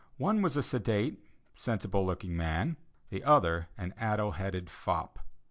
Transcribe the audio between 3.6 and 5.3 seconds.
an addle headed fop.